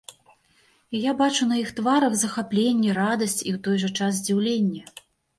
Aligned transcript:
І 0.95 0.99
я 0.99 1.11
бачу 1.17 1.43
на 1.49 1.57
іх 1.63 1.67
тварах 1.79 2.15
захапленне, 2.21 2.95
радасць 2.99 3.35
і 3.35 3.37
ў 3.41 3.57
той 3.67 3.77
жа 3.83 3.89
час 3.99 4.17
здзіўленне. 4.23 4.81